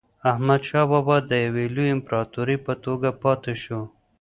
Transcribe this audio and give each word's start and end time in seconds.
احمدشاه 0.31 0.85
بابا 0.91 1.17
د 1.29 1.31
یو 1.43 1.53
لوی 1.75 1.87
امپراتور 1.95 2.49
په 2.65 2.73
توګه 2.85 3.09
پاتې 3.23 3.53
شو. 3.63 3.79